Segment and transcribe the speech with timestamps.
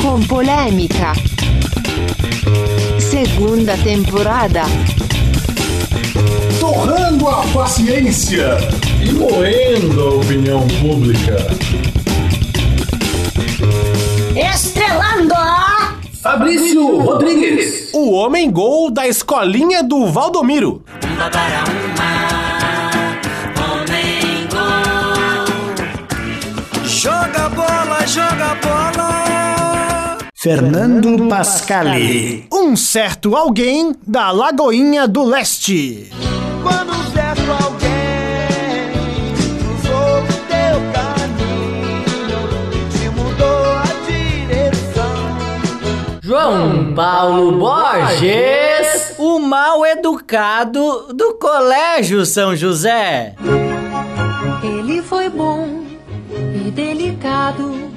[0.00, 1.12] com polêmica.
[2.98, 4.62] Segunda temporada.
[6.60, 8.56] Torrando a paciência
[9.02, 11.36] e moendo a opinião pública.
[14.36, 17.90] Estrelando a Fabrício Rodrigues.
[17.92, 20.82] O homem gol da escolinha do Valdomiro.
[21.04, 22.12] Uma para uma,
[23.72, 25.44] homem gol.
[26.84, 29.23] Joga bola, joga bola.
[30.44, 32.46] Fernando Pascali.
[32.52, 36.10] Um certo alguém da Lagoinha do Leste.
[36.62, 38.92] Quando um certo alguém
[39.32, 42.44] cruzou o teu caminho
[42.74, 45.16] e te mudou a direção.
[46.22, 53.34] João Paulo Borges, o mal educado do Colégio São José.
[54.62, 55.86] Ele foi bom
[56.30, 57.93] e delicado,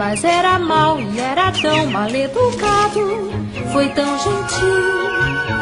[0.00, 3.30] mas era mal e era tão mal educado.
[3.70, 5.10] Foi tão gentil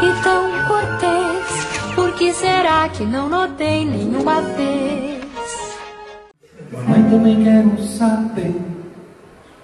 [0.01, 1.93] e tão cortês.
[1.97, 5.25] Por que será que não notei nenhuma vez?
[6.73, 8.55] Mamãe também quero saber.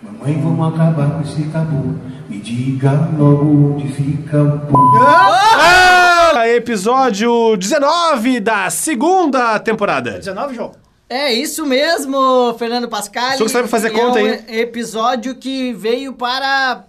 [0.02, 1.96] Mamãe, vamos acabar com esse tabu.
[2.28, 4.98] Me diga logo onde fica o povo.
[5.06, 10.18] Ah, episódio 19 da segunda temporada.
[10.18, 10.83] 19, João?
[11.08, 13.34] É isso mesmo, Fernando Pascal.
[13.34, 14.60] O senhor sabe fazer E conta é um aí?
[14.60, 16.84] episódio que veio para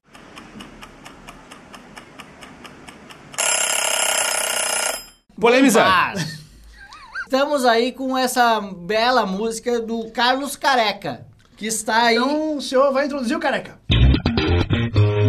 [5.40, 6.14] Polemizar.
[7.24, 11.26] Estamos aí com essa bela música do Carlos Careca,
[11.58, 12.16] que está aí.
[12.16, 13.78] Então o senhor vai introduzir o careca.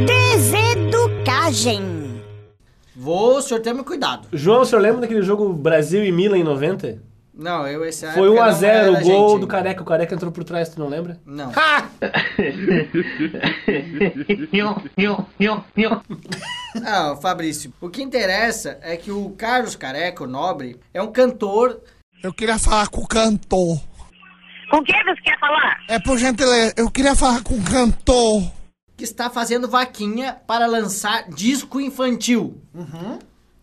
[0.07, 2.23] Deseducagem.
[2.95, 4.29] Vou, o senhor tome cuidado.
[4.33, 7.03] João, o senhor lembra daquele jogo Brasil e Milan em 90?
[7.37, 9.41] Não, eu esse Foi 1x0 o gol gente.
[9.41, 9.83] do Careca.
[9.83, 11.20] O Careca entrou por trás, tu não lembra?
[11.27, 11.53] Não.
[11.55, 11.87] Ha!
[16.84, 21.80] Ah, Fabrício, o que interessa é que o Carlos Careca, o nobre, é um cantor.
[22.23, 23.80] Eu queria falar com o cantor.
[24.70, 25.79] Com quem você quer falar?
[25.89, 28.42] É por gentileza, eu queria falar com o cantor.
[28.96, 32.61] que está fazendo vaquinha para lançar disco infantil.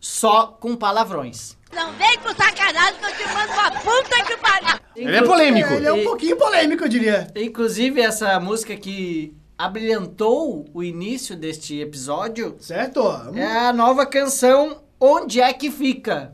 [0.04, 1.56] Só com palavrões.
[1.74, 4.80] Não vem com sacanagem que eu te mando uma puta que pariu.
[4.98, 5.72] Ele é polêmico.
[5.72, 7.28] Ele é um pouquinho polêmico, eu diria.
[7.34, 13.00] Inclusive, essa música que abrilhantou o início deste episódio Certo?
[13.34, 16.34] é a nova canção Onde é que fica?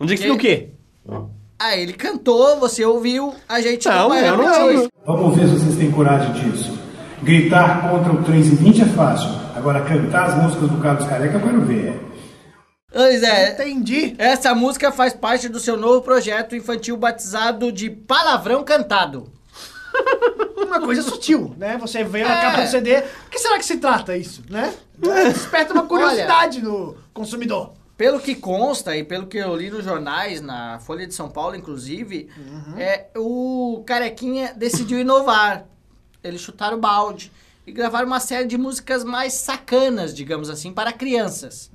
[0.00, 0.70] Onde é que fica o quê?
[1.58, 4.90] Ah, ele cantou, você ouviu, a gente Não, vai eu não repetir.
[5.04, 6.72] Vamos ver se vocês têm coragem disso.
[7.22, 9.28] Gritar contra o 3 e 20 é fácil.
[9.54, 12.09] Agora, cantar as músicas do Carlos Careca eu quero ver.
[12.92, 14.14] Pois é, Entendi.
[14.18, 19.30] essa música faz parte do seu novo projeto infantil batizado de Palavrão Cantado.
[20.56, 21.76] Uma coisa sutil, né?
[21.78, 22.40] Você vê na É.
[22.42, 22.98] capa do CD.
[22.98, 24.72] O que será que se trata isso, né?
[24.98, 27.72] Desperta uma curiosidade no consumidor.
[27.96, 31.54] Pelo que consta e pelo que eu li nos jornais, na Folha de São Paulo,
[31.54, 32.30] inclusive,
[32.78, 35.64] é, o Carequinha decidiu inovar.
[36.24, 37.30] Eles chutaram o balde
[37.70, 41.70] e gravaram uma série de músicas mais sacanas, digamos assim, para crianças.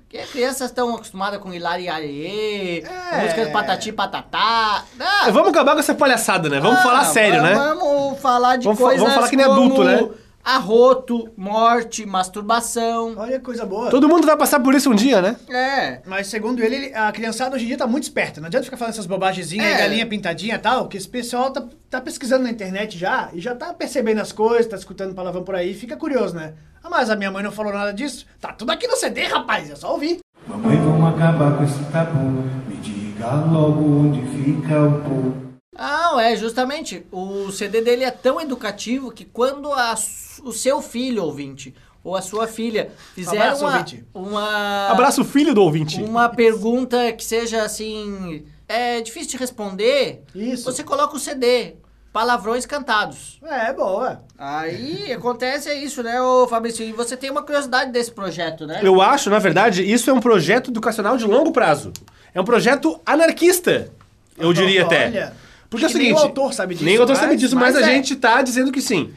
[0.00, 3.22] Porque as crianças estão acostumadas com Hilari Aie, É.
[3.22, 4.84] músicas patati patatá.
[4.98, 6.60] Ah, Vamos acabar com essa palhaçada, né?
[6.60, 7.54] Vamos ah, falar sério, né?
[7.54, 10.08] Vamos falar de Vamos fa- coisas vamos falar que nem como adulto, né?
[10.42, 13.14] Arroto, morte, masturbação.
[13.16, 13.90] Olha que coisa boa.
[13.90, 15.36] Todo mundo vai passar por isso um dia, né?
[15.48, 16.00] É.
[16.06, 18.40] Mas segundo ele, ele- a criançada hoje em dia tá muito esperta.
[18.40, 19.78] Não adianta ficar falando essas bobagemzinhas, É.
[19.78, 23.54] galinha pintadinha e tal, que esse pessoal tá, tá pesquisando na internet já e já
[23.54, 26.54] tá percebendo as coisas, tá escutando palavrão por aí, fica curioso, né?
[26.82, 28.26] Ah, mas a minha mãe não falou nada disso.
[28.40, 30.20] Tá tudo aqui no CD, rapaz, é só ouvir.
[30.48, 32.24] Mamãe, vamos acabar com esse tabu.
[32.66, 35.49] Me diga logo onde fica o povo.
[35.76, 37.06] Não, é justamente.
[37.12, 39.94] O CD dele é tão educativo que quando a
[40.42, 44.04] o seu filho, ouvinte, ou a sua filha fizer Abraço, uma, ouvinte.
[44.12, 46.02] uma, Abraço filho do ouvinte.
[46.02, 48.44] uma pergunta que seja assim.
[48.66, 50.22] É difícil de responder.
[50.34, 50.64] Isso.
[50.64, 51.74] Você coloca o CD.
[52.12, 53.38] Palavrões cantados.
[53.44, 54.24] É, boa.
[54.36, 56.84] Aí acontece é isso, né, ô Fabrício?
[56.84, 58.80] E você tem uma curiosidade desse projeto, né?
[58.82, 61.92] Eu acho, na verdade, isso é um projeto educacional de longo prazo.
[62.34, 63.92] É um projeto anarquista,
[64.36, 65.32] eu diria até.
[65.70, 66.20] Porque é o que nem seguinte...
[66.20, 67.94] o autor sabe disso, Nem o autor sabe mas- disso, mas, mas a é.
[67.94, 69.10] gente tá dizendo que sim.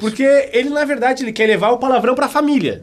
[0.00, 0.22] Porque
[0.52, 2.82] ele, na verdade, ele quer levar o palavrão pra família.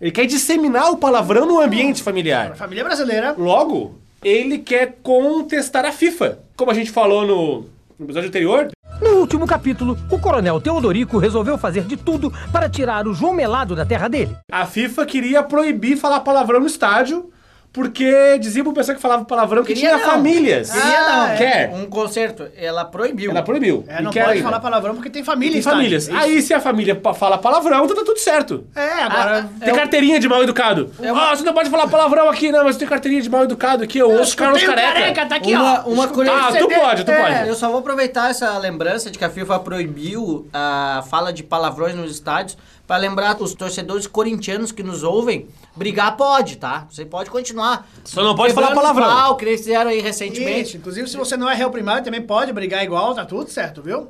[0.00, 2.56] Ele quer disseminar o palavrão no ambiente familiar.
[2.56, 3.34] Família brasileira.
[3.36, 6.38] Logo, ele quer contestar a FIFA.
[6.56, 7.66] Como a gente falou no,
[7.98, 8.68] no episódio anterior,
[9.00, 13.74] No último capítulo, o coronel Teodorico resolveu fazer de tudo para tirar o João Melado
[13.76, 14.34] da terra dele.
[14.50, 17.30] a FIFA queria proibir falar palavrão no estádio
[17.72, 20.12] porque dizia pro pessoal que falava palavrão que Queria tinha não.
[20.12, 20.70] famílias.
[20.70, 21.22] Queria não.
[21.22, 21.70] Ah, Quer.
[21.72, 23.30] Um concerto, ela proibiu.
[23.30, 23.84] Ela proibiu.
[23.86, 24.44] É, E não quer pode ainda.
[24.44, 26.08] falar palavrão porque tem família Tem em famílias.
[26.08, 26.16] Isso.
[26.16, 28.64] Aí se a família pa- fala palavrão, então tá tudo certo.
[28.74, 29.48] É, agora...
[29.64, 30.90] Tem carteirinha de mal educado.
[31.14, 33.98] Ah, você não pode falar palavrão aqui, não, mas tem carteirinha de mal educado aqui.
[33.98, 35.00] Eu ouço Carlos escutei o Careca.
[35.00, 35.88] careca, tá aqui, uma, ó.
[35.90, 36.56] uma Escutei curiosidade.
[36.56, 37.48] Ah, tu pode, tu É, pode.
[37.48, 41.94] Eu só vou aproveitar essa lembrança de que a FIFA proibiu a fala de palavrões
[41.94, 42.58] nos estádios
[42.90, 45.46] para lembrar os torcedores corintianos que nos ouvem.
[45.76, 46.88] Brigar pode, tá?
[46.90, 47.88] Você pode continuar.
[48.02, 49.06] Só não pode falar palavrão.
[49.06, 50.70] pau, que eles fizeram aí recentemente.
[50.70, 53.80] Isso, inclusive se você não é réu primário, também pode brigar igual, tá tudo certo,
[53.80, 54.08] viu?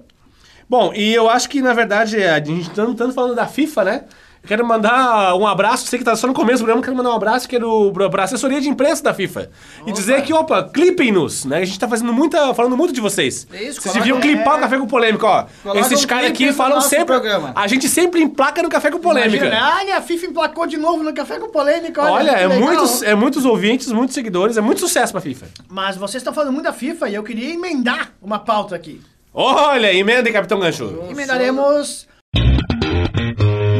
[0.66, 4.04] Bom, e eu acho que, na verdade, a gente tanto, tanto falando da FIFA, né?
[4.42, 7.10] Eu quero mandar um abraço, sei que tá só no começo do programa, quero mandar
[7.10, 9.50] um abraço que é do, pra assessoria de imprensa da FIFA.
[9.86, 11.58] E dizer que, opa, clipem-nos, né?
[11.58, 13.46] A gente tá fazendo muita, falando muito de vocês.
[13.52, 15.46] Isso, Vocês deviam clipar o Café com Polêmica, ó.
[15.62, 17.06] Coloca Esses um caras aqui falam sempre...
[17.06, 17.52] programa.
[17.54, 19.44] A gente sempre emplaca no Café com Polêmica.
[19.44, 19.72] Imagina, né?
[19.80, 22.02] olha, a FIFA emplacou de novo no Café com Polêmica.
[22.02, 22.66] Olha, Olha, é legal.
[22.66, 25.46] muitos, é muitos ouvintes, muitos seguidores, é muito sucesso pra FIFA.
[25.68, 29.00] Mas vocês estão falando muito da FIFA e eu queria emendar uma pauta aqui.
[29.32, 31.04] Olha, emenda Capitão Gancho.
[31.10, 32.09] Emendaremos...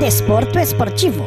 [0.01, 1.25] Desporto esportivo.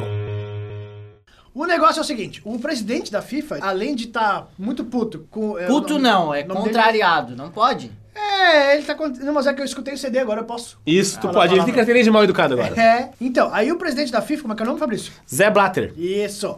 [1.54, 5.58] O negócio é o seguinte, o presidente da FIFA, além de estar muito puto com...
[5.58, 7.92] é, Puto nome- não, é o nome dele- contrariado, não pode?
[8.16, 8.96] É, ele tá...
[9.22, 10.80] Não, mas é que eu escutei o CD, agora eu posso...
[10.86, 11.54] Isso, tu Fala, pode.
[11.54, 12.80] Ele tem carteirinha de mal educado agora.
[12.82, 15.14] É, então, aí o presidente da FIFA, como é que é o nome, Fabrício?
[15.32, 15.94] Zé Blatter.
[15.96, 16.58] Isso.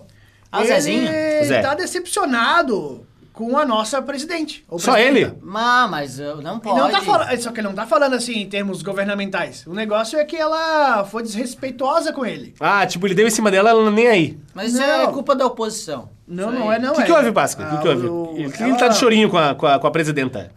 [0.52, 1.08] Ah, ele Zezinho?
[1.46, 1.62] Zé.
[1.62, 4.64] tá decepcionado com a nossa presidente.
[4.70, 5.34] ou Só ele?
[5.42, 6.80] Mas, mas uh, não pode.
[6.80, 9.66] não tá falando, só que ele não tá falando assim em termos governamentais.
[9.68, 12.56] O negócio é que ela foi desrespeitosa com ele.
[12.60, 14.40] Ah, tipo, ele deu em cima dela, ela nem aí.
[14.54, 15.02] Mas isso Não.
[15.02, 16.10] é culpa da oposição.
[16.28, 16.78] Não, Isso não aí.
[16.78, 17.06] é não O que, é.
[17.06, 17.66] que houve, Páscoa?
[17.66, 18.08] O que, que Ah, houve?
[18.08, 20.52] o- Ele, ela- ele tá de chorinho com a, com a, com a presidenta.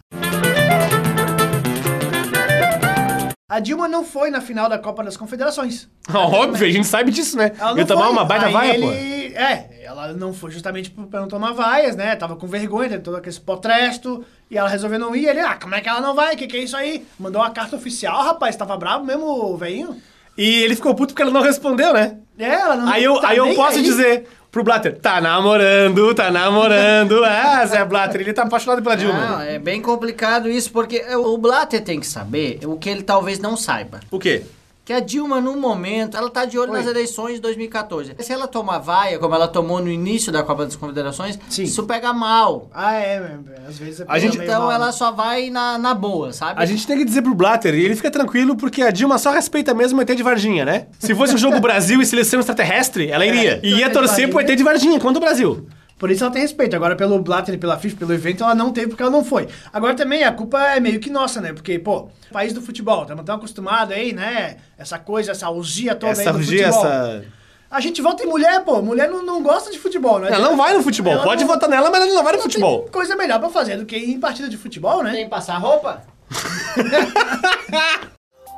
[3.51, 5.89] A Dilma não foi na final da Copa das Confederações.
[6.13, 7.51] Óbvio, a gente sabe disso, né?
[7.59, 8.11] Ela não Eu tomar foi.
[8.11, 8.85] uma baita Aí vaia, ele...
[9.33, 9.39] pô.
[9.39, 12.15] É, ela não foi justamente pra não tomar vaias, né?
[12.15, 14.23] Tava com vergonha, teve todo aquele potresto.
[14.49, 15.25] E ela resolveu não ir.
[15.27, 16.35] Ele, ah, como é que ela não vai?
[16.35, 17.05] O que, que é isso aí?
[17.19, 18.55] Mandou uma carta oficial, rapaz.
[18.55, 19.99] Tava bravo mesmo, o velhinho.
[20.37, 22.17] E ele ficou puto porque ela não respondeu, né?
[22.37, 23.83] É, ela não Aí eu, tá aí eu posso aí.
[23.83, 27.23] dizer pro Blatter, tá namorando, tá namorando.
[27.25, 29.19] Ah, Zé Blatter, ele tá apaixonado pela Dilma.
[29.19, 33.39] Não, é bem complicado isso, porque o Blatter tem que saber o que ele talvez
[33.39, 33.99] não saiba.
[34.11, 34.43] O quê?
[34.89, 38.15] Que a Dilma, no momento, ela tá de olho nas eleições de 2014.
[38.17, 42.11] Se ela tomar vaia, como ela tomou no início da Copa das Confederações, isso pega
[42.11, 42.71] mal.
[42.73, 43.37] Ah, é,
[43.67, 44.91] às vezes é A gente- Então mal, ela né?
[44.91, 46.59] só vai na, na boa, sabe?
[46.59, 49.29] A gente tem que dizer pro Blatter, e ele fica tranquilo, porque a Dilma só
[49.29, 50.87] respeita mesmo o ET de Varginha, né?
[50.97, 53.59] Se fosse um jogo Brasil e seleção extraterrestre, ela iria.
[53.61, 55.67] E ia torcer pro ET de Varginha contra o Brasil.
[55.99, 56.75] Por isso ela tem respeito.
[56.75, 59.47] Agora, pelo Blatter e pela FIFA, pelo evento, ela não teve porque ela não foi.
[59.71, 61.51] Agora também a culpa é meio que nossa, né?
[61.53, 64.55] Porque, pô, país do futebol, estamos tão acostumados aí, né?
[64.77, 66.85] Essa coisa, essa orgia toda Essa aí do orgia, futebol.
[66.87, 67.25] essa...
[67.69, 68.81] A gente vota em mulher, pô.
[68.81, 70.29] Mulher não, não gosta de futebol, né?
[70.31, 71.13] Ela não vai no futebol.
[71.13, 72.81] Ela Pode não- votar nela, mas ela não vai no futebol.
[72.83, 75.11] Tem coisa melhor pra fazer do que ir em partida de futebol, né?
[75.11, 76.01] Tem que passar roupa?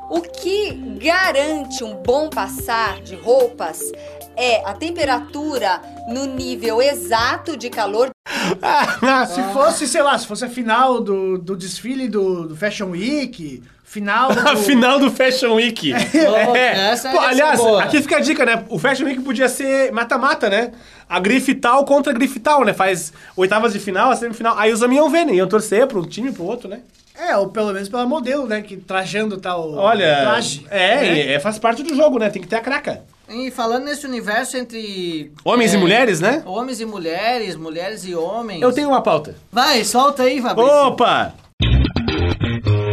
[0.09, 0.71] O que
[1.01, 3.79] garante um bom passar de roupas
[4.35, 8.09] é a temperatura no nível exato de calor.
[9.27, 13.61] Se fosse, sei lá, se fosse a final do, do desfile do, do Fashion Week,
[13.83, 14.39] final do...
[14.39, 15.93] A final do Fashion Week.
[15.93, 16.91] É.
[16.91, 17.83] essa Pô, aliás, boa.
[17.83, 18.65] aqui fica a dica, né?
[18.69, 20.71] O Fashion Week podia ser mata-mata, né?
[21.09, 22.73] A grife tal contra a grife tal, né?
[22.73, 24.57] Faz oitavas de final, a semifinal.
[24.57, 25.33] Aí os ver, né?
[25.33, 26.79] Iam torcer pra um time e pro outro, né?
[27.19, 28.61] É, ou pelo menos pela modelo, né?
[28.61, 30.65] Que trajando tal Olha, traje.
[30.69, 31.33] é, né?
[31.33, 32.29] é, faz parte do jogo, né?
[32.29, 33.03] Tem que ter a craca.
[33.33, 35.31] E falando nesse universo entre...
[35.45, 36.43] Homens e mulheres, né?
[36.45, 38.61] Homens e mulheres, mulheres e homens...
[38.61, 39.35] Eu tenho uma pauta.
[39.51, 40.71] Vai, solta aí, Fabrício.
[40.71, 41.33] Opa!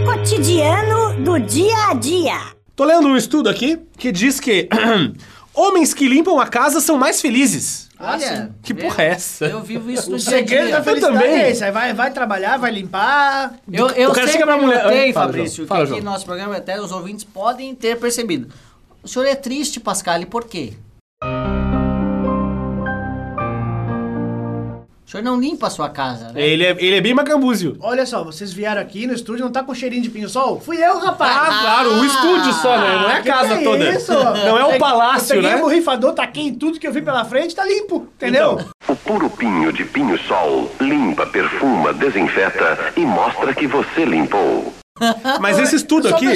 [0.04, 2.38] Cotidiano do dia a dia.
[2.76, 4.68] Tô lendo um estudo aqui que diz que
[5.54, 7.88] homens que limpam a casa são mais felizes.
[8.00, 9.44] Olha, Que porra é essa?
[9.46, 10.68] Eu vivo isso no O dia a dia.
[10.68, 11.40] da felicidade também.
[11.40, 11.68] é esse.
[11.72, 13.54] Vai, vai trabalhar, vai limpar.
[13.72, 15.64] Eu, eu O cara sempre chega pra mulher- notei, Fala, Fabrício, João.
[15.64, 16.04] que Fala, aqui João.
[16.04, 18.48] no nosso programa até os ouvintes podem ter percebido.
[19.02, 20.74] O senhor é triste, Pascal, e por quê?
[25.06, 26.42] O senhor não limpa a sua casa, né?
[26.42, 27.78] Ele é, ele é bem macambúzio.
[27.80, 30.60] Olha só, vocês vieram aqui no estúdio, não tá com cheirinho de pinho-sol?
[30.60, 31.34] Fui eu, rapaz!
[31.34, 32.94] Ah, claro, o estúdio só, né?
[32.94, 33.90] Não é a que casa que é toda.
[33.90, 34.12] isso?
[34.12, 35.56] Não é o Eu palácio, né?
[35.56, 38.58] o borrifador, taquei em tudo que eu vi pela frente, tá limpo, entendeu?
[38.60, 38.68] Então.
[38.86, 44.74] O puro pinho de pinho-sol limpa, perfuma, desinfeta e mostra que você limpou.
[45.40, 46.26] Mas esse estudo Eu sou aqui.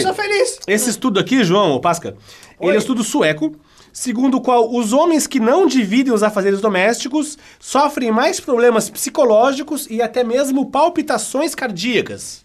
[0.66, 2.16] Esse estudo aqui, João, ô Pasca,
[2.60, 3.56] ele é um estudo sueco,
[3.92, 9.86] segundo o qual os homens que não dividem os afazeres domésticos sofrem mais problemas psicológicos
[9.90, 12.44] e até mesmo palpitações cardíacas.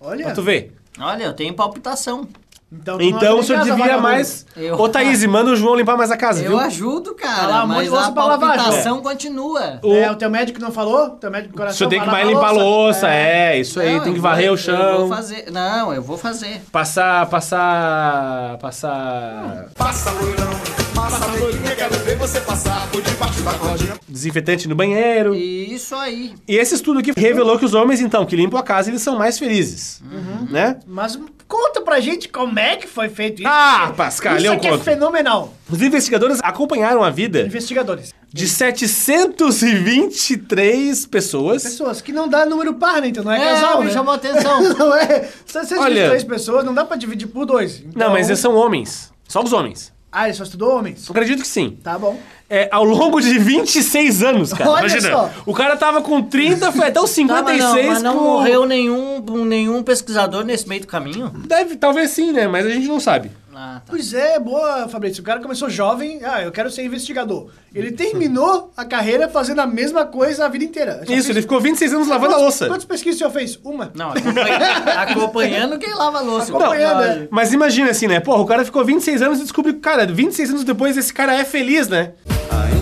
[0.00, 0.24] Olha.
[0.26, 0.72] Pra tu ver.
[0.98, 2.28] Olha, eu tenho palpitação.
[2.74, 4.02] Então, Então o senhor casa, devia vagabundo.
[4.08, 4.46] mais.
[4.56, 6.58] Eu- Ô, Thaís, manda o João limpar mais a casa, Eu viu?
[6.60, 9.78] ajudo, Tá cara, de mas a palpitação continua.
[9.82, 11.10] O- É, o teu médico não falou?
[11.10, 13.56] Teu médico do O coração senhor tem que mais limpar a louça, É.
[13.56, 14.98] é, isso aí, Não, tem eu que vou- varrer o Eu chão.
[15.00, 15.50] vou fazer.
[15.52, 16.62] Não, eu vou fazer.
[16.72, 18.56] Passar, passar.
[18.58, 19.66] Passar.
[19.76, 20.50] Passa loirão,
[20.94, 23.94] passa loirinha, quero ver você passar por debaixo da cordinha.
[24.08, 25.34] Desinfetante no banheiro.
[25.34, 26.34] Isso aí.
[26.48, 29.18] E esse estudo aqui revelou que os homens, então, que limpam a casa, eles são
[29.18, 30.02] mais felizes.
[30.50, 30.78] Né?
[30.86, 31.18] Mas
[31.52, 33.50] conta pra gente como é que foi feito isso.
[33.50, 34.84] Ah, Pascal, isso eu aqui é conto.
[34.84, 35.52] fenomenal.
[35.70, 38.14] Os investigadores acompanharam a vida Investigadores.
[38.32, 41.62] de 723 pessoas.
[41.62, 43.08] Pessoas que não dá número par, né?
[43.08, 43.92] Então não é, É, casal, me né?
[43.92, 44.60] chamou a atenção.
[44.74, 45.28] não é.
[45.46, 47.80] 723 Olha- pessoas, não dá pra dividir por dois.
[47.82, 49.12] Não, Então- mas eles são homens.
[49.28, 49.92] Só os homens.
[50.12, 51.08] Ah, ele só estudou homens?
[51.08, 51.78] Eu acredito que sim.
[51.82, 52.18] Tá bom.
[52.50, 54.68] É, ao longo de 26 anos, cara.
[54.70, 55.10] Olha Imagina.
[55.10, 55.30] só.
[55.46, 58.24] O cara tava com 30, foi até os Tá, mas 56 não, mas não com-
[58.24, 61.30] morreu nenhum, nenhum pesquisador nesse meio do caminho?
[61.46, 62.46] Deve, talvez sim, né?
[62.46, 63.30] Mas a gente não sabe.
[63.54, 63.82] Ah, tá.
[63.90, 65.20] Pois é, boa, Fabrício.
[65.22, 67.50] O cara começou jovem, ah, eu quero ser investigador.
[67.74, 70.96] Ele terminou a carreira fazendo a mesma coisa a vida inteira.
[70.98, 72.66] Só Isso, fez- ele ficou 26 anos lavando a Quantos- louça.
[72.68, 73.58] Quantas pesquisas o senhor fez?
[73.64, 73.90] Uma?
[73.94, 76.50] Não, acompanhando, acompanhando quem lava a louça.
[76.50, 77.28] Acompanhando, Não, é.
[77.30, 78.20] Mas imagina assim, né?
[78.20, 81.34] Porra, o cara ficou 26 anos e descobriu que, cara, 26 anos depois esse cara
[81.34, 82.12] é feliz, né?
[82.50, 82.81] Ainda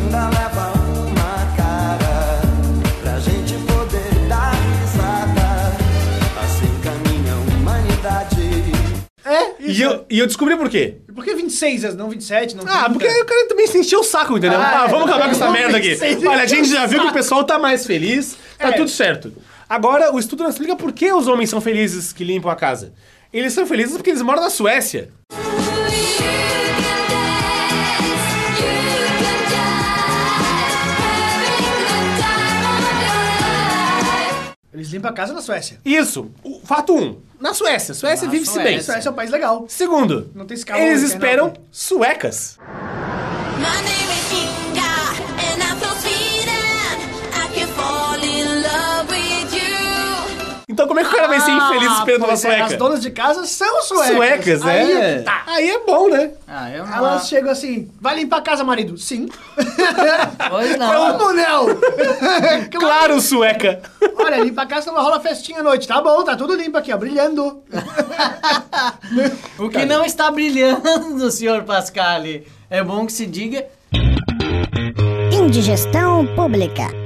[9.71, 10.97] E eu, e eu descobri por quê.
[11.15, 12.91] Por que 26, não 27, não Ah, 30?
[12.91, 14.59] porque aí o cara também se encheu o saco, entendeu?
[14.61, 15.11] Ah, Ah, vamos é.
[15.11, 15.99] acabar com essa Vamos merda aqui.
[16.27, 18.73] Olha, a gente já viu que o pessoal tá mais feliz, tá É.
[18.73, 19.33] tudo certo.
[19.69, 22.93] Agora, o estudo nos explica por que os homens são felizes que limpam a casa.
[23.33, 25.11] Eles são felizes porque eles moram na Suécia.
[34.81, 35.79] Eles limpam a casa na Suécia.
[35.85, 36.31] Isso.
[36.43, 37.03] O fato 1.
[37.03, 37.93] Um, na Suécia.
[37.93, 38.81] Suécia vive-se bem.
[38.81, 39.67] Suécia é um país legal.
[39.69, 42.59] Segundo, Não tem eles esperam suecas.
[50.91, 52.65] Como é que o cara vai ser infeliz esperando uma é, sueca?
[52.65, 54.17] As donas de casa são suecas.
[54.17, 55.19] Suecas, Aí é.
[55.19, 55.45] que tá.
[55.47, 56.33] Aí é bom, né?
[56.49, 56.97] Ah, eu não.
[56.97, 58.99] Elas chegam assim, vai limpar a casa, marido?
[58.99, 59.29] Sim.
[60.49, 61.17] Pois não.
[61.17, 61.67] Como não?
[62.77, 63.81] Claro, sueca.
[64.17, 65.87] Olha, limpa a casa, não rola festinha à noite.
[65.87, 67.63] Tá bom, tá tudo limpo aqui, ó, brilhando.
[69.59, 73.67] O que não está brilhando, senhor Pascali, é bom que se diga,
[75.33, 77.00] Indigestão pública.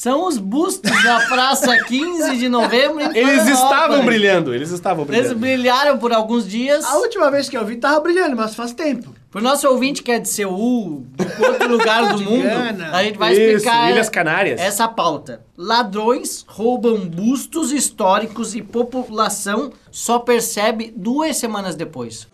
[0.00, 5.14] São os bustos na Praça 15 de Novembro em Eles estavam brilhando, eles estavam Eles
[5.34, 5.38] brilhando.
[5.38, 6.86] brilharam por alguns dias.
[6.86, 9.14] A última vez que eu vi, tava brilhando, mas faz tempo.
[9.30, 12.46] Pro nosso ouvinte que é de Seul, de outro lugar do mundo,
[12.94, 14.58] a gente vai Isso, explicar Ilhas Canárias.
[14.58, 15.42] essa pauta.
[15.54, 22.26] Ladrões roubam bustos históricos e população só percebe duas semanas depois.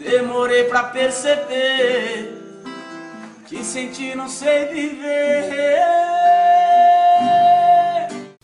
[0.00, 2.42] Demorei pra perceber
[3.46, 6.02] que sem ti não sei viver.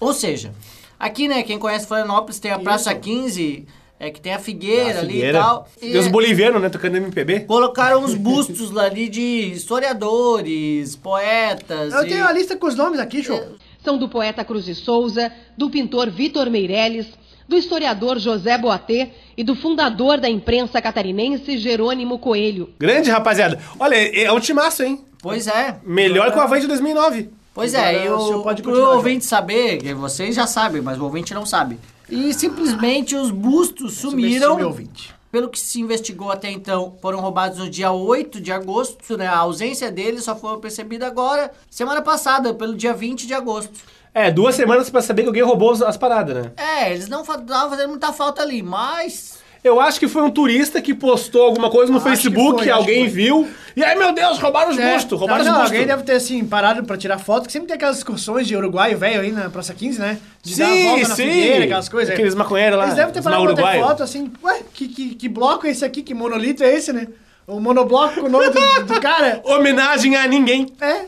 [0.00, 0.52] Ou seja,
[0.98, 3.66] aqui, né, quem conhece Florianópolis tem a Praça 15,
[4.00, 5.68] é que tem a figueira, ali e tal.
[5.82, 7.40] E Tem os bolivianos, né, tocando MPB.
[7.40, 11.92] colocaram uns bustos lá ali de historiadores, poetas.
[11.92, 13.40] Eu e- tenho a lista com os nomes aqui, show.
[13.82, 17.06] São do poeta Cruz de Souza, do pintor Vitor Meirelles,
[17.48, 22.70] do historiador José Boatê e do fundador da imprensa catarinense Jerônimo Coelho.
[22.78, 23.58] Grande, rapaziada.
[23.80, 25.00] Olha, é um timaço, hein?
[25.22, 25.78] Pois é.
[25.84, 27.30] Melhor que o Havaí de 2009.
[27.58, 30.80] Pois Agora é, e o senhor o, pode continuar, ouvinte saber, que vocês já sabem,
[30.80, 31.76] mas o ouvinte não sabe.
[32.08, 34.52] E simplesmente os bustos sumiram.
[34.52, 35.14] Subestime o ouvinte.
[35.32, 39.26] Pelo que se investigou até então, foram roubados no dia 8 de agosto, né?
[39.26, 43.72] A ausência deles só foi percebida agora, semana passada, pelo dia 20 de agosto.
[44.14, 46.52] É, duas semanas pra saber que alguém roubou as paradas, né?
[46.56, 49.40] É, eles não estavam fazendo muita falta ali, mas.
[49.68, 52.70] Eu acho que foi um turista que postou alguma coisa no Acho que Facebook, foi,
[52.70, 53.48] alguém viu.
[53.76, 55.72] E aí, meu Deus, roubaram os É, bustos, roubaram não, os bustos.
[55.72, 58.98] alguém deve ter, assim, parado pra tirar foto, que sempre tem aquelas excursões de uruguaio
[58.98, 60.18] velho aí na Praça 15, né?
[60.42, 61.22] De dar a Sim, volta na sim.
[61.30, 62.12] figueira, aquelas coisas.
[62.14, 65.28] Aqueles maconheiros lá, Eles devem ter parado pra ter foto, assim, ué, que, que, que
[65.28, 66.02] bloco é esse aqui?
[66.02, 67.06] Que monolito é esse, né?
[67.46, 69.40] O monobloco com o nome do, do cara.
[69.46, 70.66] Homenagem a ninguém.
[70.80, 71.04] É, é,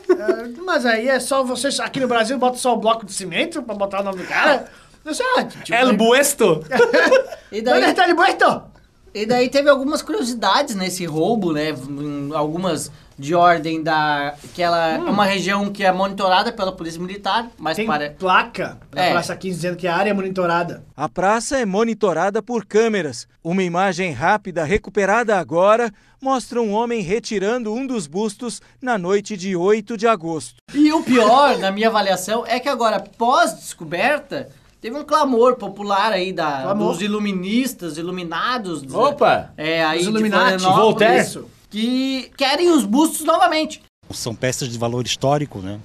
[0.65, 3.75] mas aí é só vocês, aqui no Brasil, botam só o bloco de cimento pra
[3.75, 4.65] botar o nome do cara.
[5.13, 6.63] Sei, ah, tipo, El Buesto.
[7.51, 8.63] E Onde está ele Buesto?
[9.13, 11.75] E daí teve algumas curiosidades nesse roubo, né?
[12.33, 12.89] Algumas
[13.19, 14.35] de ordem da.
[14.53, 18.11] que ela é uma região que é monitorada pela Polícia Militar, mas Tem para.
[18.11, 19.11] placa na É.
[19.11, 20.83] Praça 15 dizendo que a área é monitorada.
[20.95, 23.27] A praça é monitorada por câmeras.
[23.43, 25.91] Uma imagem rápida recuperada agora
[26.21, 30.55] mostra um homem retirando um dos bustos na noite de 8 de agosto.
[30.73, 34.49] E o pior, na minha avaliação, é que agora, pós-descoberta,
[34.81, 36.91] teve um clamor popular aí da, Clamor.
[36.91, 38.83] dos iluministas, iluminados.
[38.93, 39.53] Opa!
[39.55, 41.45] É, aí Os de Illuminati, Voltaire.
[41.69, 43.81] Que querem os bustos novamente.
[44.11, 45.79] São peças de valor histórico, né?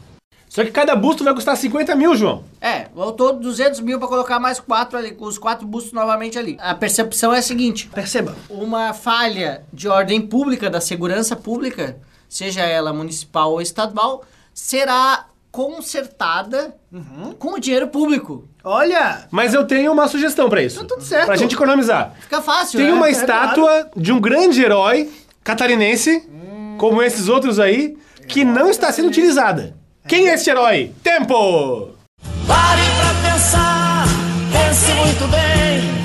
[0.48, 2.42] Só que cada busto vai custar 50 mil, João.
[2.60, 6.56] É, voltou 200 mil pra colocar mais quatro ali, com os quatro bustos novamente ali.
[6.58, 8.34] A percepção é a seguinte: Perceba.
[8.48, 14.24] uma falha de ordem pública, da segurança pública, seja ela municipal ou estadual,
[14.54, 16.74] será consertada
[17.38, 18.48] com o dinheiro público.
[18.68, 19.28] Olha!
[19.30, 20.80] Mas eu tenho uma sugestão pra isso.
[20.80, 21.26] Tá tudo certo.
[21.26, 22.12] Pra gente economizar.
[22.20, 22.92] Fica fácil, Tem né?
[22.94, 25.08] uma É estátua de um grande herói
[25.44, 26.28] catarinense,
[26.76, 27.96] como esses outros aí,
[28.26, 29.76] que não está sendo utilizada.
[30.08, 30.90] Quem é esse herói?
[31.00, 31.90] Tempo!
[32.44, 34.04] Pare pra pensar,
[34.52, 35.96] pense muito bem.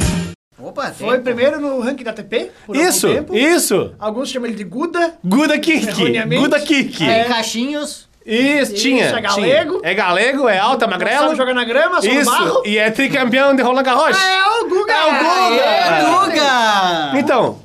[0.63, 3.35] Opa, Foi primeiro no ranking da TP, por Isso, algum tempo.
[3.35, 3.95] isso.
[3.97, 5.15] Alguns chamam ele de Guda.
[5.25, 5.55] Guda.
[5.55, 6.41] Erroneamente.
[6.43, 7.03] Guda Kik.
[7.09, 8.07] Aí, caixinhos.
[8.25, 9.07] Isso, tinha.
[9.07, 9.79] Isso, é galego.
[9.79, 9.91] tinha.
[9.91, 11.23] É galego, é alta, magrelo.
[11.25, 12.61] sabe jogar na grama, só no Isso, barro.
[12.65, 14.17] e é tricampeão de Roland Garros.
[14.19, 14.93] Ah, é o Guga!
[14.93, 15.63] É o Guga!
[15.63, 17.19] É, Guga!
[17.19, 17.59] Então,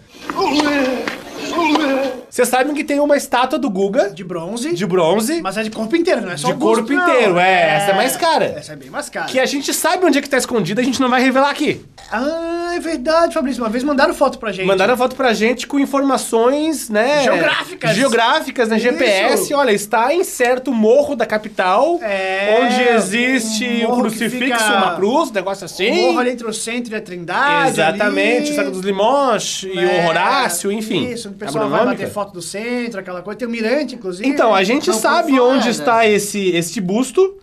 [2.30, 4.74] vocês sabem que tem uma estátua do Guga De bronze.
[4.74, 7.08] de bronze, Mas é de corpo inteiro, não é só de o busto, corpo não.
[7.14, 7.38] inteiro.
[7.38, 8.44] É, essa é mais cara.
[8.44, 9.26] Essa é bem mais cara.
[9.26, 11.82] Que a gente sabe onde é que tá escondida, a gente não vai revelar aqui.
[12.12, 13.62] Ah, é verdade, Fabrício.
[13.62, 14.66] Uma vez mandaram foto pra gente.
[14.66, 17.22] Mandaram foto pra gente com informações, né?
[17.22, 17.94] Geográficas.
[17.96, 18.76] Geográficas, né?
[18.76, 18.84] Isso.
[18.84, 19.54] GPS.
[19.54, 25.32] Olha, está em certo morro da capital, É, onde existe um crucifixo, uma cruz, um
[25.32, 25.90] negócio assim.
[25.90, 27.70] O morro ali entre o centro e a Trindade.
[27.70, 28.52] Exatamente, ali.
[28.52, 31.10] o Saco dos Limões e É, o Horácio, enfim.
[31.10, 33.38] Isso, o pessoal vai bater foto do centro, aquela coisa.
[33.38, 34.28] Tem o Mirante, inclusive.
[34.28, 35.70] Então, a gente Não, por sabe onde né?
[35.70, 37.36] está esse, este busto,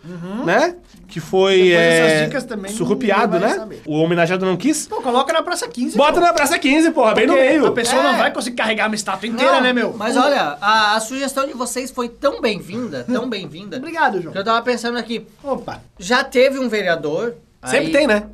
[0.44, 0.76] né?
[1.08, 3.50] Que foi é, dicas também surrupiado, né?
[3.54, 3.82] saber.
[3.86, 4.86] O homenageado não quis.
[4.86, 5.96] Pô, coloca na Praça 15.
[5.96, 6.20] Bota pô.
[6.20, 7.66] na Praça 15, porra, bem no Porque meio.
[7.66, 8.04] A pessoa É.
[8.04, 9.94] não vai conseguir carregar uma estátua inteira, Não, né, meu?
[9.96, 14.32] Mas olha, a, a sugestão de vocês foi tão bem-vinda, tão bem-vinda, Obrigado, João.
[14.32, 15.26] que eu tava pensando aqui.
[15.42, 15.80] Opa.
[15.98, 17.34] Já teve um vereador.
[17.64, 18.24] Sempre aí, tem, né?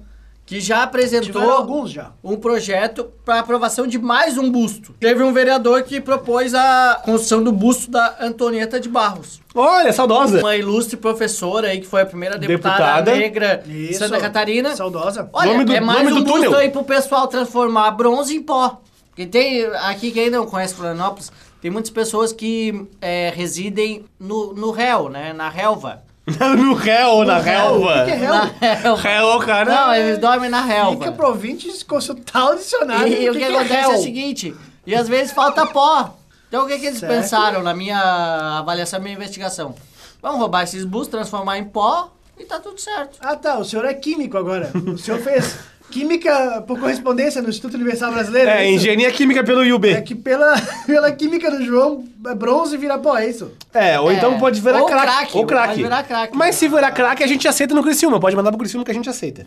[0.51, 2.11] Que já apresentou Tiveram alguns já.
[2.25, 4.93] um projeto para aprovação de mais um busto.
[4.99, 9.41] Teve um vereador que propôs a construção do busto da Antonieta de Barros.
[9.55, 10.41] Olha, saudosa.
[10.41, 13.15] Uma ilustre professora aí que foi a primeira deputada, Deputada.
[13.17, 13.95] negra de.
[13.95, 14.75] Santa Catarina.
[14.75, 15.31] Saudosa.
[15.33, 16.51] Olha, Nome do- é mais nome um do túnel.
[16.51, 18.81] busto aí pro pessoal transformar bronze em pó.
[19.11, 21.31] Porque tem, aqui quem não conhece Florianópolis,
[21.63, 25.33] tem muitas pessoas que é, residem no, no réu, né?
[25.33, 26.03] Na relva.
[26.57, 28.03] no réu, na relva.
[28.03, 28.35] O que é réu?
[28.35, 29.01] Na relva.
[29.03, 29.75] Réu, cara.
[29.75, 31.13] Não, eles dormem na Fica relva.
[31.13, 33.09] pro ouvinte consultar o dicionário.
[33.09, 33.91] E, o que, é acontece é, réu.
[33.93, 36.15] o seguinte, e às vezes falta pó.
[36.49, 37.13] Então o que, que eles Certo.
[37.13, 39.75] pensaram na minha avaliação, minha investigação?
[40.21, 43.19] Vamos roubar esses bustos, transformar em pó e tá tudo certo.
[43.21, 43.59] Ah, tá.
[43.59, 44.71] O senhor é químico agora.
[44.75, 45.57] O senhor fez
[45.91, 48.49] química por correspondência no Instituto Universal Brasileiro.
[48.49, 48.77] É, isso?
[48.77, 49.91] engenharia química pelo IUB.
[49.91, 50.55] É que pela,
[50.87, 53.53] pela química do João, é bronze vira pó, é isso?
[53.75, 55.85] É, ou É, então pode virar craque, Ou craque.
[56.33, 58.19] Mas se virar crack, a gente aceita no Criciúma.
[58.21, 59.47] Pode mandar pro Criciúma que a gente aceita.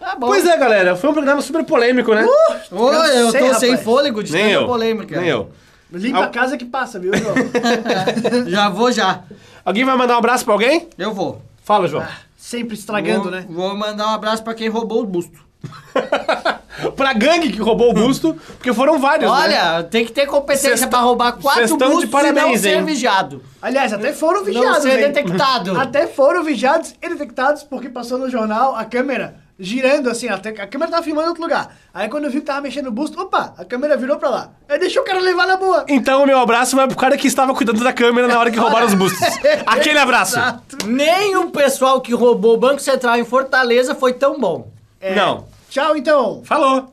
[0.00, 0.26] Tá bom.
[0.26, 0.96] Pois é, galera.
[0.96, 2.26] Foi um programa super polêmico, né?
[2.72, 3.84] Ô, eu tô Cansei, sem rapaz.
[3.84, 4.66] fôlego de tanta eu.
[4.66, 5.20] polêmica.
[5.20, 5.50] Nem eu.
[5.92, 7.34] Limpa Al- a casa que passa, viu, João?
[8.48, 9.20] Já vou já.
[9.64, 10.88] Alguém vai mandar um abraço pra alguém?
[10.98, 11.40] Eu vou.
[11.62, 12.04] Fala, João.
[12.42, 13.46] Sempre estragando, vou, né?
[13.48, 15.38] Vou mandar um abraço pra quem roubou o busto.
[16.96, 19.38] pra gangue que roubou o busto, porque foram vários, né?
[19.38, 22.60] Olha, tem que ter competência Cês pra roubar quatro tão de bustos e não parabéns,
[22.60, 22.84] ser hein?
[22.84, 23.44] vigiado.
[23.62, 25.12] Aliás, até foram vigiados, ser hein?
[25.12, 25.78] detectado.
[25.78, 30.66] Até foram vigiados e detectados porque passou no jornal a câmera girando assim, até, a
[30.66, 31.76] câmera tava filmando em outro lugar.
[31.94, 34.50] Aí quando viu que tava mexendo no busto, opa, a câmera virou pra lá.
[34.68, 35.84] Aí deixou o cara levar na boa.
[35.88, 38.58] Então o meu abraço vai pro cara que estava cuidando da câmera na hora que
[38.58, 39.20] roubaram os bustos.
[39.64, 40.36] Aquele abraço.
[40.84, 44.68] Nem o pessoal que roubou o Banco Central em Fortaleza foi tão bom.
[45.14, 45.46] Não.
[45.70, 46.42] Tchau, então.
[46.44, 46.91] Falou.